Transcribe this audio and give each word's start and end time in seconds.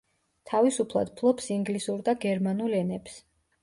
თავისუფლად 0.51 1.13
ფლობს 1.21 1.53
ინგლისურ 1.59 2.05
და 2.11 2.19
გერმანულ 2.27 2.79
ენებს. 2.85 3.25